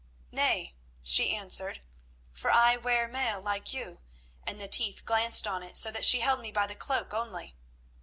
[0.31, 0.73] "Nay,"
[1.03, 1.81] she answered,
[2.33, 3.99] "for I wear mail like you,
[4.43, 7.55] and the teeth glanced on it so that she held me by the cloak only.